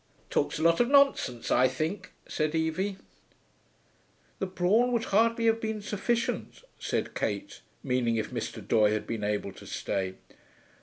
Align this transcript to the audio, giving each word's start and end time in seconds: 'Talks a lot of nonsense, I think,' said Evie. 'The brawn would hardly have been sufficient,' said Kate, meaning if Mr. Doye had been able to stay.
'Talks 0.31 0.57
a 0.57 0.63
lot 0.63 0.79
of 0.79 0.89
nonsense, 0.89 1.51
I 1.51 1.67
think,' 1.67 2.11
said 2.27 2.55
Evie. 2.55 2.97
'The 4.39 4.47
brawn 4.47 4.91
would 4.93 5.03
hardly 5.03 5.45
have 5.45 5.61
been 5.61 5.79
sufficient,' 5.79 6.63
said 6.79 7.13
Kate, 7.13 7.61
meaning 7.83 8.15
if 8.15 8.31
Mr. 8.31 8.65
Doye 8.67 8.93
had 8.93 9.05
been 9.05 9.23
able 9.23 9.51
to 9.51 9.67
stay. 9.67 10.15